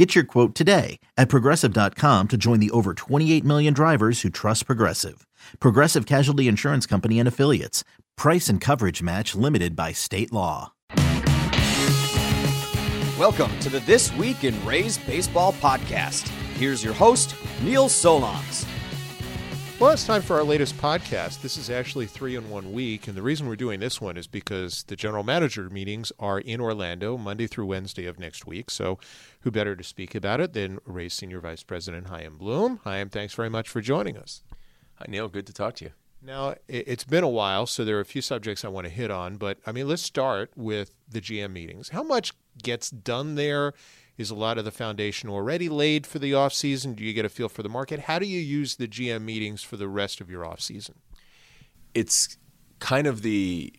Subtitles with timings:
[0.00, 4.64] Get your quote today at progressive.com to join the over 28 million drivers who trust
[4.64, 5.26] Progressive.
[5.58, 7.84] Progressive Casualty Insurance Company and Affiliates.
[8.16, 10.72] Price and coverage match limited by state law.
[13.18, 16.28] Welcome to the This Week in Rays Baseball podcast.
[16.56, 18.69] Here's your host, Neil Solondz.
[19.80, 21.40] Well, it's time for our latest podcast.
[21.40, 24.26] This is actually three in one week, and the reason we're doing this one is
[24.26, 28.70] because the general manager meetings are in Orlando Monday through Wednesday of next week.
[28.70, 28.98] So,
[29.40, 32.80] who better to speak about it than Rays Senior Vice President Chaim Bloom?
[32.84, 34.42] Chaim, thanks very much for joining us.
[34.96, 35.28] Hi, Neil.
[35.28, 35.92] Good to talk to you.
[36.20, 39.10] Now, it's been a while, so there are a few subjects I want to hit
[39.10, 41.88] on, but I mean, let's start with the GM meetings.
[41.88, 43.72] How much gets done there?
[44.20, 46.94] Is a lot of the foundation already laid for the offseason?
[46.94, 48.00] Do you get a feel for the market?
[48.00, 50.96] How do you use the GM meetings for the rest of your offseason?
[51.94, 52.36] It's
[52.80, 53.72] kind of the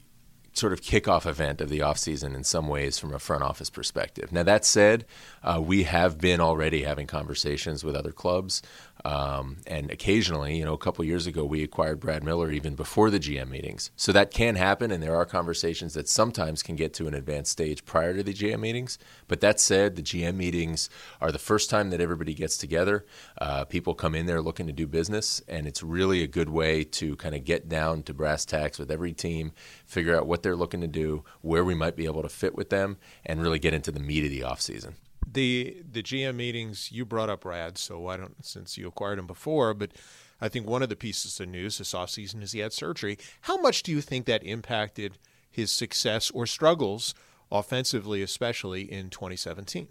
[0.54, 4.32] sort of kickoff event of the offseason in some ways from a front office perspective.
[4.32, 5.06] Now, that said,
[5.44, 8.62] uh, we have been already having conversations with other clubs.
[9.04, 13.10] Um, and occasionally, you know, a couple years ago, we acquired Brad Miller even before
[13.10, 13.92] the GM meetings.
[13.96, 17.52] So that can happen, and there are conversations that sometimes can get to an advanced
[17.52, 19.00] stage prior to the GM meetings.
[19.28, 23.06] But that said, the GM meetings are the first time that everybody gets together.
[23.40, 26.84] Uh, people come in there looking to do business, and it's really a good way
[26.84, 29.52] to kind of get down to brass tacks with every team,
[29.92, 32.70] figure out what they're looking to do, where we might be able to fit with
[32.70, 34.94] them, and really get into the meat of the offseason
[35.34, 39.28] the the GM meetings you brought up Brad, so I don't since you acquired him
[39.28, 39.92] before, but
[40.40, 43.18] I think one of the pieces of news this offseason is he had surgery.
[43.42, 45.18] How much do you think that impacted
[45.50, 47.14] his success or struggles
[47.52, 49.88] offensively, especially in 2017?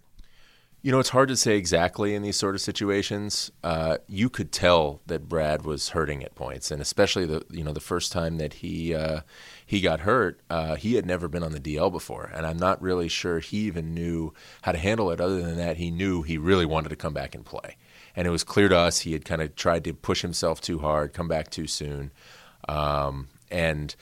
[0.82, 3.50] You know, it's hard to say exactly in these sort of situations.
[3.62, 7.74] Uh, you could tell that Brad was hurting at points, and especially the you know
[7.74, 9.20] the first time that he uh,
[9.66, 12.80] he got hurt, uh, he had never been on the DL before, and I'm not
[12.80, 14.32] really sure he even knew
[14.62, 15.20] how to handle it.
[15.20, 17.76] Other than that, he knew he really wanted to come back and play,
[18.16, 20.78] and it was clear to us he had kind of tried to push himself too
[20.78, 22.10] hard, come back too soon,
[22.70, 23.96] um, and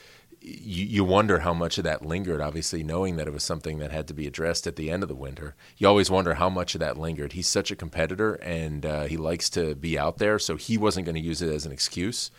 [0.49, 3.91] you, you wonder how much of that lingered, obviously, knowing that it was something that
[3.91, 5.55] had to be addressed at the end of the winter.
[5.77, 7.33] You always wonder how much of that lingered.
[7.33, 11.05] He's such a competitor and uh, he likes to be out there, so he wasn't
[11.05, 12.31] going to use it as an excuse.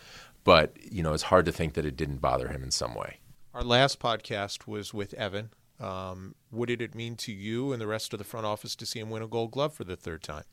[0.45, 3.19] But, you know, it's hard to think that it didn't bother him in some way.
[3.55, 5.51] Our last podcast was with Evan.
[5.79, 8.87] Um, what did it mean to you and the rest of the front office to
[8.87, 10.45] see him win a gold glove for the third time?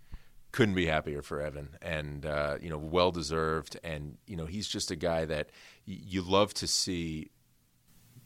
[0.52, 3.78] couldn't be happier for Evan, and uh, you know, well deserved.
[3.84, 5.50] And you know, he's just a guy that
[5.88, 7.30] y- you love to see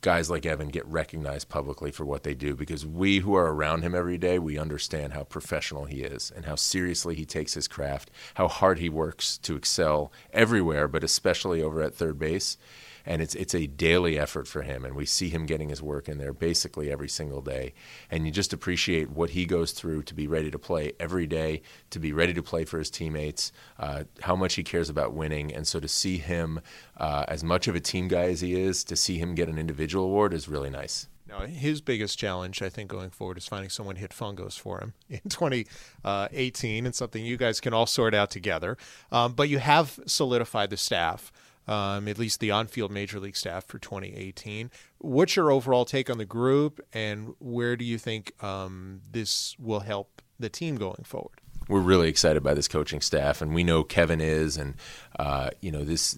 [0.02, 3.84] guys like Evan get recognized publicly for what they do because we who are around
[3.84, 7.68] him every day, we understand how professional he is and how seriously he takes his
[7.68, 12.58] craft, how hard he works to excel everywhere, but especially over at third base
[13.06, 16.08] and it's it's a daily effort for him and we see him getting his work
[16.08, 17.74] in there basically every single day.
[18.10, 21.62] And you just appreciate what he goes through to be ready to play every day
[21.90, 25.54] to be ready to play for his teammates uh, how much he cares about winning.
[25.54, 26.62] And so to see him
[26.98, 29.58] uh, as much of a team guy as he is to see him get an
[29.58, 31.08] individual award is really nice.
[31.28, 34.94] Now, his biggest challenge, I think, going forward is finding someone hit fungos for him
[35.10, 38.78] in 2018 and something you guys can all sort out together.
[39.12, 41.32] Um, but you have solidified the staff
[41.68, 44.72] um, at least the on-field major league staff for 2018.
[45.00, 49.82] What's your overall take on the group, and where do you think um, this will
[49.82, 51.42] help the team going forward?
[51.68, 54.76] We're really excited by this coaching staff, and we know Kevin is, and
[55.18, 56.18] uh, you know this.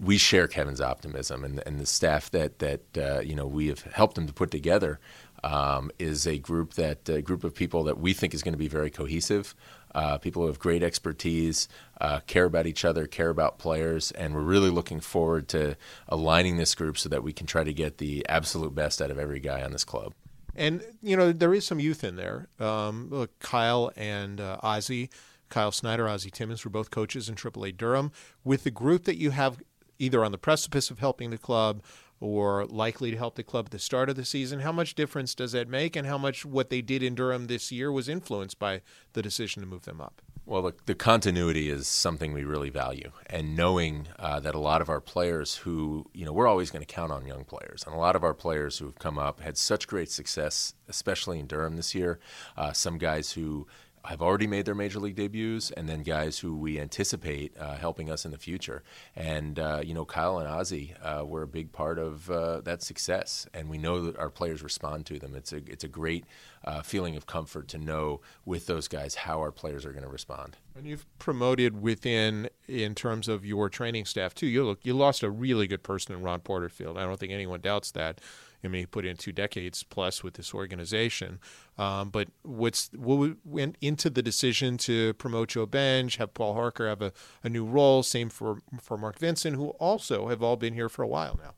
[0.00, 3.82] We share Kevin's optimism, and, and the staff that that uh, you know we have
[3.82, 5.00] helped him to put together
[5.44, 8.58] um, is a group that a group of people that we think is going to
[8.58, 9.54] be very cohesive
[9.94, 11.68] uh, people who have great expertise,
[12.00, 15.76] uh, care about each other, care about players, and we're really looking forward to
[16.08, 19.18] aligning this group so that we can try to get the absolute best out of
[19.18, 20.14] every guy on this club.
[20.54, 22.48] And you know there is some youth in there.
[22.60, 25.10] Um, look, Kyle and uh, Ozzie,
[25.48, 28.12] Kyle Snyder, Ozzie Timmons were both coaches in AAA Durham.
[28.44, 29.62] With the group that you have
[29.98, 31.82] either on the precipice of helping the club
[32.22, 34.60] or likely to help the club at the start of the season.
[34.60, 37.72] How much difference does that make, and how much what they did in Durham this
[37.72, 38.80] year was influenced by
[39.12, 40.22] the decision to move them up?
[40.44, 44.80] Well, the, the continuity is something we really value, and knowing uh, that a lot
[44.80, 47.94] of our players who, you know, we're always going to count on young players, and
[47.94, 51.46] a lot of our players who have come up had such great success, especially in
[51.46, 52.18] Durham this year.
[52.56, 53.66] Uh, some guys who
[54.04, 58.10] have already made their major league debuts, and then guys who we anticipate uh, helping
[58.10, 58.82] us in the future.
[59.14, 62.82] And uh, you know, Kyle and Ozzie uh, were a big part of uh, that
[62.82, 65.34] success, and we know that our players respond to them.
[65.34, 66.24] It's a it's a great
[66.64, 70.10] uh, feeling of comfort to know with those guys how our players are going to
[70.10, 70.56] respond.
[70.76, 74.46] And you've promoted within in terms of your training staff too.
[74.46, 76.98] You look you lost a really good person in Ron Porterfield.
[76.98, 78.20] I don't think anyone doubts that.
[78.64, 81.40] I mean, he put in two decades plus with this organization.
[81.78, 86.88] Um, but what's what went into the decision to promote Joe Benge, have Paul Harker
[86.88, 87.12] have a,
[87.42, 88.02] a new role?
[88.02, 91.54] Same for for Mark Vincent, who also have all been here for a while now.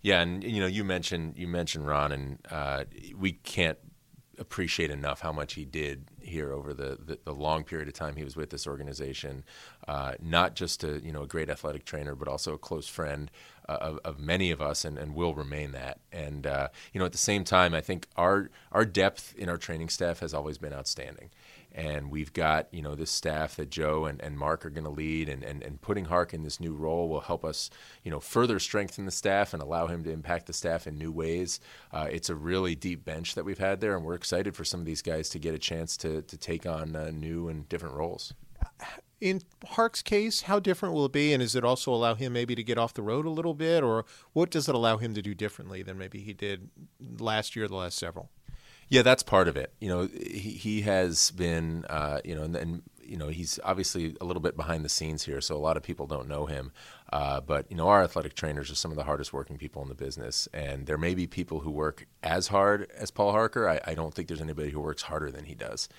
[0.00, 2.84] Yeah, and you know, you mentioned you mentioned Ron, and uh,
[3.16, 3.78] we can't
[4.38, 8.16] appreciate enough how much he did here over the, the, the, long period of time
[8.16, 9.44] he was with this organization.
[9.88, 13.30] Uh, not just a you know a great athletic trainer, but also a close friend
[13.68, 15.98] uh, of, of, many of us, and, and will remain that.
[16.12, 19.58] And uh, you know at the same time, I think our our depth in our
[19.58, 21.30] training staff has always been outstanding
[21.74, 24.90] and we've got you know this staff that Joe and, and Mark are going to
[24.90, 27.70] lead, and, and, and putting Hark in this new role will help us
[28.04, 31.10] you know further strengthen the staff and allow him to impact the staff in new
[31.10, 31.60] ways.
[31.92, 34.80] Uh, it's a really deep bench that we've had there, and we're excited for some
[34.80, 37.94] of these guys to get a chance to to take on uh, new and different
[37.94, 38.34] roles.
[39.22, 42.56] In Hark's case, how different will it be, and does it also allow him maybe
[42.56, 45.22] to get off the road a little bit, or what does it allow him to
[45.22, 46.70] do differently than maybe he did
[47.20, 48.30] last year, the last several?
[48.88, 49.74] Yeah, that's part of it.
[49.80, 54.16] You know, he, he has been, uh, you know, and, and, you know, he's obviously
[54.20, 56.72] a little bit behind the scenes here, so a lot of people don't know him.
[57.12, 59.88] Uh, but you know, our athletic trainers are some of the hardest working people in
[59.88, 63.68] the business, and there may be people who work as hard as Paul Harker.
[63.68, 65.90] I, I don't think there's anybody who works harder than he does,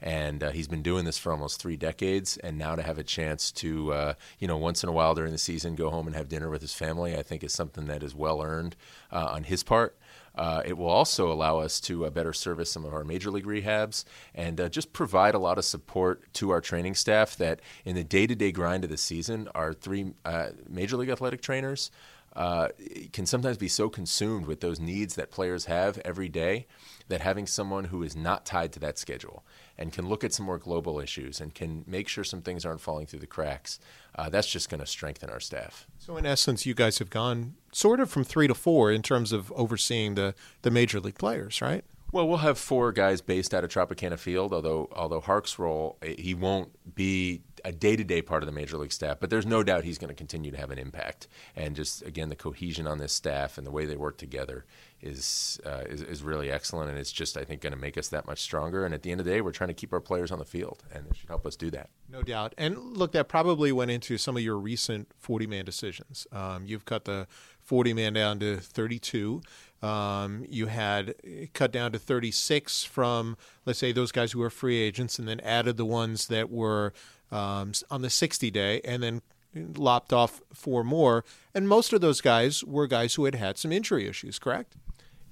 [0.00, 2.38] and uh, he's been doing this for almost three decades.
[2.38, 5.32] And now to have a chance to, uh, you know, once in a while during
[5.32, 8.02] the season, go home and have dinner with his family, I think is something that
[8.02, 8.74] is well earned
[9.10, 9.98] uh, on his part.
[10.34, 13.44] Uh, it will also allow us to uh, better service some of our major league
[13.44, 14.04] rehabs
[14.34, 18.04] and uh, just provide a lot of support to our training staff that in the
[18.04, 21.90] day to day grind of the season, our three uh, major league athletic trainers
[22.34, 22.68] uh,
[23.12, 26.66] can sometimes be so consumed with those needs that players have every day
[27.08, 29.44] that having someone who is not tied to that schedule
[29.76, 32.80] and can look at some more global issues and can make sure some things aren't
[32.80, 33.78] falling through the cracks,
[34.14, 35.86] uh, that's just going to strengthen our staff.
[35.98, 39.32] So, in essence, you guys have gone sort of from three to four in terms
[39.32, 41.84] of overseeing the, the major league players, right?
[42.12, 46.14] Well, we'll have four guys based out of Tropicana Field, although although Hark's role eh,
[46.18, 49.46] he won't be a day to day part of the major league staff, but there's
[49.46, 51.26] no doubt he's going to continue to have an impact.
[51.56, 54.66] And just again, the cohesion on this staff and the way they work together
[55.00, 58.08] is uh, is, is really excellent, and it's just I think going to make us
[58.08, 58.84] that much stronger.
[58.84, 60.44] And at the end of the day, we're trying to keep our players on the
[60.44, 61.88] field, and it should help us do that.
[62.10, 62.54] No doubt.
[62.58, 66.26] And look, that probably went into some of your recent 40 man decisions.
[66.30, 67.26] Um, you've cut the
[67.62, 69.40] 40 man down to 32.
[69.82, 71.14] Um, you had
[71.54, 73.36] cut down to 36 from,
[73.66, 76.92] let's say, those guys who were free agents, and then added the ones that were
[77.32, 79.22] um, on the 60 day, and then
[79.54, 81.24] lopped off four more.
[81.54, 84.76] And most of those guys were guys who had had some injury issues, correct?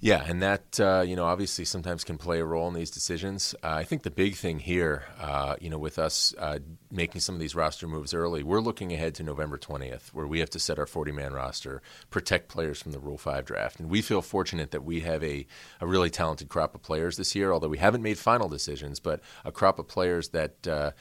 [0.03, 3.55] Yeah, and that uh, you know obviously sometimes can play a role in these decisions.
[3.63, 6.61] Uh, I think the big thing here, uh, you know, with us uh,
[6.91, 10.41] making some of these roster moves early, we're looking ahead to November twentieth, where we
[10.41, 14.01] have to set our forty-man roster, protect players from the Rule Five draft, and we
[14.01, 15.47] feel fortunate that we have a,
[15.83, 17.53] a really talented crop of players this year.
[17.53, 20.93] Although we haven't made final decisions, but a crop of players that uh,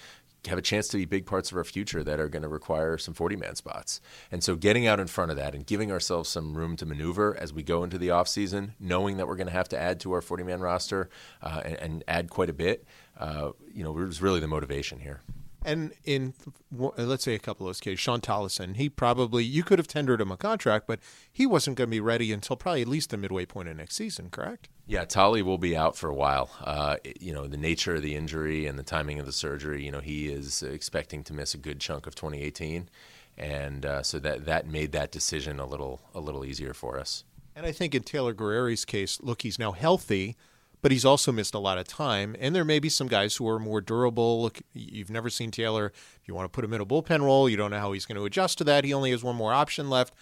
[0.48, 2.98] have a chance to be big parts of our future that are going to require
[2.98, 4.00] some 40 man spots.
[4.32, 7.36] And so getting out in front of that and giving ourselves some room to maneuver
[7.38, 10.14] as we go into the offseason, knowing that we're going to have to add to
[10.14, 11.10] our 40 man roster
[11.42, 12.86] uh, and, and, add quite a bit,
[13.20, 15.22] uh, you know, was really the motivation here.
[15.66, 16.34] And in
[16.72, 20.22] let's say a couple of those cases, Shawn Tolleson, he probably you could have tendered
[20.22, 21.00] him a contract, but
[21.32, 23.96] he wasn't going to be ready until probably at least the midway point of next
[23.96, 24.70] season, correct?
[24.90, 26.50] Yeah, Tolly will be out for a while.
[26.60, 29.86] Uh, you know, the nature of the injury and the timing of the surgery.
[29.86, 32.90] You know, he is expecting to miss a good chunk of 2018,
[33.38, 37.24] and uh, so that that made that decision a little a little easier for us.
[37.56, 40.36] And I think in Taylor Guerrieri's case, look, he's now healthy
[40.82, 42.36] but he's also missed a lot of time.
[42.40, 44.42] And there may be some guys who are more durable.
[44.42, 45.88] Look, you've never seen Taylor.
[46.22, 48.06] If you want to put him in a bullpen role, you don't know how he's
[48.06, 48.86] going to adjust to that.
[48.86, 50.14] He only has one more option left.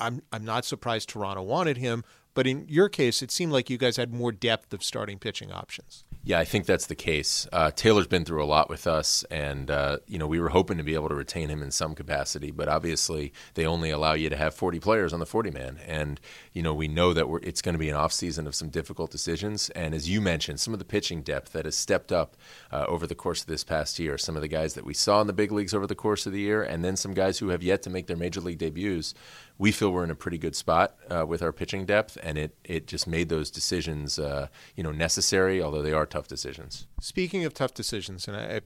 [0.00, 2.04] I'm I'm not surprised Toronto wanted him,
[2.38, 5.50] but in your case, it seemed like you guys had more depth of starting pitching
[5.50, 6.04] options.
[6.22, 7.48] Yeah, I think that's the case.
[7.52, 10.78] Uh, Taylor's been through a lot with us, and uh, you know we were hoping
[10.78, 14.28] to be able to retain him in some capacity, but obviously they only allow you
[14.30, 16.20] to have 40 players on the 40 man, and
[16.52, 19.10] you know we know that it's going to be an off season of some difficult
[19.10, 19.70] decisions.
[19.70, 22.36] And as you mentioned, some of the pitching depth that has stepped up
[22.70, 25.20] uh, over the course of this past year, some of the guys that we saw
[25.20, 27.48] in the big leagues over the course of the year, and then some guys who
[27.48, 29.12] have yet to make their major league debuts
[29.58, 32.56] we feel we're in a pretty good spot uh, with our pitching depth, and it
[32.64, 35.60] it just made those decisions, uh, you know, necessary.
[35.60, 36.86] Although they are tough decisions.
[37.00, 38.60] Speaking of tough decisions, and I,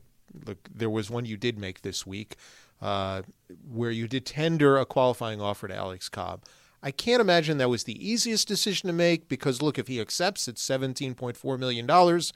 [0.47, 2.37] look, there was one you did make this week,
[2.81, 3.23] uh,
[3.69, 6.45] where you did tender a qualifying offer to Alex Cobb.
[6.83, 10.49] I can't imagine that was the easiest decision to make because look, if he accepts,
[10.49, 12.33] it's seventeen point four million dollars.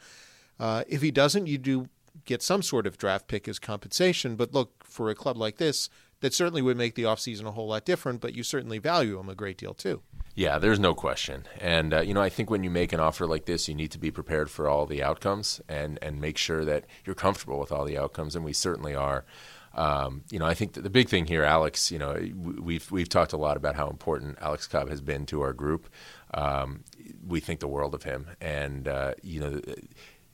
[0.58, 1.88] Uh, if he doesn't, you do
[2.24, 4.36] get some sort of draft pick as compensation.
[4.36, 7.68] But look, for a club like this, that certainly would make the offseason a whole
[7.68, 10.02] lot different, but you certainly value him a great deal too.
[10.34, 11.46] Yeah, there's no question.
[11.60, 13.90] And, uh, you know, I think when you make an offer like this, you need
[13.92, 17.72] to be prepared for all the outcomes and, and make sure that you're comfortable with
[17.72, 19.24] all the outcomes, and we certainly are.
[19.74, 21.90] Um, you know, I think the big thing here, Alex.
[21.90, 25.42] You know, we've we've talked a lot about how important Alex Cobb has been to
[25.42, 25.88] our group.
[26.32, 26.84] Um,
[27.26, 29.60] we think the world of him, and uh, you know,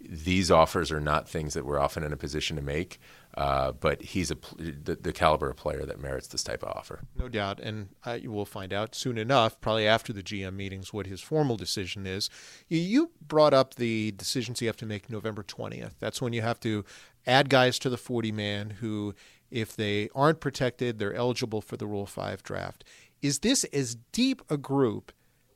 [0.09, 2.99] these offers are not things that we're often in a position to make.
[3.35, 7.01] Uh, but he's a the, the, caliber of player that merits this type of offer.
[7.17, 7.89] No doubt, and
[8.21, 12.07] you will find out soon enough, probably after the GM meetings, what his formal decision
[12.07, 12.29] is.
[12.69, 15.95] You, you brought up the decisions you have to make November twentieth.
[15.99, 16.85] That's when you have to
[17.27, 19.15] add guys to the forty man who,
[19.51, 22.85] if they aren't protected, they're eligible for the Rule Five draft.
[23.23, 25.11] Is this as deep a group?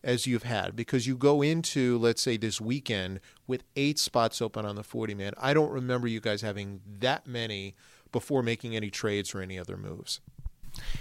[0.06, 4.64] As you've had because you go into let's say this weekend with eight spots open
[4.64, 7.74] on the 40 man i don't remember you guys having that many
[8.12, 10.20] before making any trades or any other moves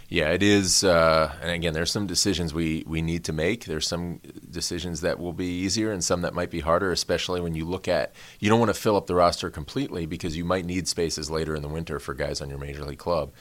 [0.07, 0.83] yeah, it is.
[0.83, 3.65] Uh, and again, there's some decisions we, we need to make.
[3.65, 7.55] There's some decisions that will be easier and some that might be harder, especially when
[7.55, 10.65] you look at you don't want to fill up the roster completely because you might
[10.65, 13.33] need spaces later in the winter for guys on your major league club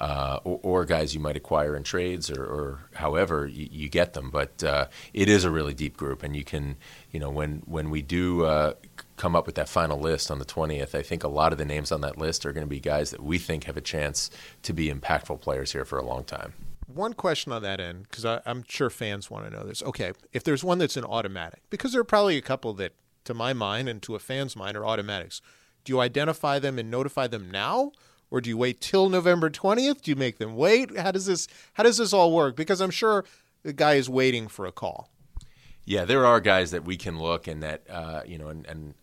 [0.00, 4.12] uh, or, or, guys you might acquire in trades or, or however you, you, get
[4.12, 4.30] them.
[4.30, 6.76] But uh, it is a really deep group, and you can,
[7.10, 8.74] you know, when when we do uh,
[9.16, 11.64] come up with that final list on the 20th, I think a lot of the
[11.64, 14.30] names on that list are going to be guys that we think have a chance
[14.62, 16.54] to be impactful players here for a long time.
[16.86, 19.82] One question on that end, because I'm sure fans want to know this.
[19.82, 22.92] Okay, if there's one that's an automatic, because there are probably a couple that,
[23.24, 25.42] to my mind and to a fan's mind, are automatics.
[25.84, 27.92] Do you identify them and notify them now?
[28.30, 30.02] Or do you wait till November 20th?
[30.02, 30.96] Do you make them wait?
[30.96, 32.56] How does this how does this all work?
[32.56, 33.24] Because I'm sure
[33.62, 35.10] the guy is waiting for a call.
[35.84, 38.94] Yeah, there are guys that we can look and that uh, you know and, and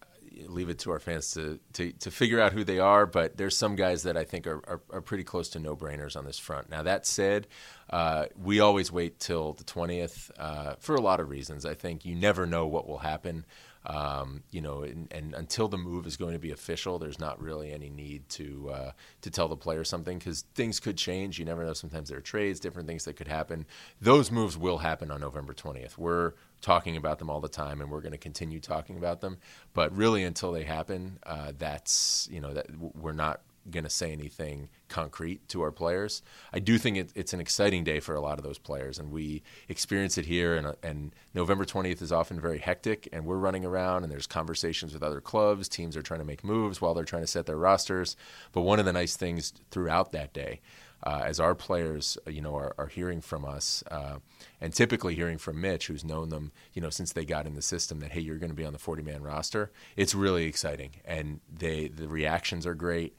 [0.48, 3.05] leave it to our fans to, to, to figure out who they are.
[3.05, 6.15] But there's some guys that I think are, are, are pretty close to no brainers
[6.15, 6.70] on this front.
[6.70, 7.48] Now, that said,
[7.89, 11.65] uh, we always wait till the 20th uh, for a lot of reasons.
[11.65, 13.46] I think you never know what will happen.
[13.86, 17.39] Um, you know, and, and, until the move is going to be official, there's not
[17.39, 21.38] really any need to uh, to tell the player something because things could change.
[21.38, 21.74] You never know.
[21.74, 23.65] Sometimes there are trades, different things that could happen.
[24.01, 26.00] Those moves will happen on November 20th.
[26.00, 29.38] We're talking about them all the time, and we're going to continue talking about them.
[29.74, 34.12] But really, until they happen, uh, that's you know that we're not going to say
[34.12, 36.22] anything concrete to our players.
[36.53, 39.12] I do think it, it's an exciting day for a lot of those players, and
[39.12, 40.55] we experience it here.
[40.55, 44.93] And, and, November 20th is often very hectic, and we're running around, and there's conversations
[44.93, 45.67] with other clubs.
[45.67, 48.15] Teams are trying to make moves while they're trying to set their rosters.
[48.53, 50.62] But one of the nice things throughout that day,
[51.03, 54.19] uh, as our players, you know, are, are hearing from us, uh,
[54.62, 57.62] and typically hearing from Mitch, who's known them, you know, since they got in the
[57.62, 59.72] system, that hey, you're going to be on the 40-man roster.
[59.98, 63.15] It's really exciting, and they the reactions are great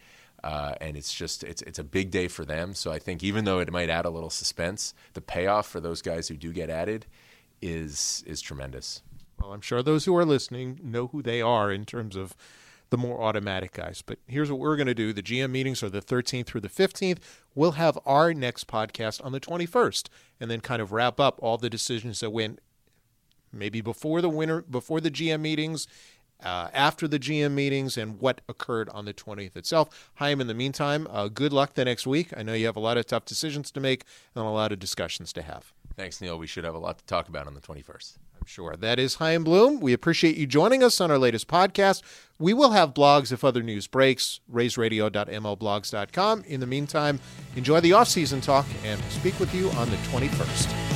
[0.47, 2.73] uh, and it's just it's it's a big day for them.
[2.73, 6.01] So I think even though it might add a little suspense, the payoff for those
[6.01, 7.07] guys who do get added
[7.61, 9.03] is is tremendous.
[9.41, 12.37] Well, I'm sure those who are listening know who they are in terms of
[12.91, 14.05] the more automatic guys.
[14.07, 15.13] But here's what we're going to do.
[15.13, 17.19] The GM meetings are the 13th through the 15th.
[17.57, 21.59] We'll have our next podcast on the 21st and then kind of wrap up all
[21.59, 22.61] the decisions that went
[23.53, 25.89] maybe before the winter before the GM meetings
[26.43, 30.11] uh, after the GM meetings and what occurred on the 20th itself.
[30.17, 32.33] Chaim, in the meantime, uh, good luck the next week.
[32.37, 34.79] I know you have a lot of tough decisions to make and a lot of
[34.79, 35.73] discussions to have.
[35.97, 36.39] Thanks, Neil.
[36.39, 38.19] We should have a lot to talk about on the 21st.
[38.39, 38.77] I'm sure.
[38.77, 39.81] That is Chaim Bloom.
[39.81, 42.03] We appreciate you joining us on our latest podcast.
[42.39, 46.45] We will have blogs if other news breaks, raysradio.mlblogs.com.
[46.45, 47.19] In the meantime,
[47.57, 50.96] enjoy the off-season talk, and speak with you on the 21st.